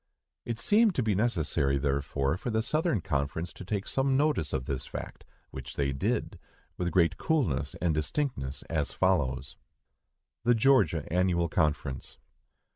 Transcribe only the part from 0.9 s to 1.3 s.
to be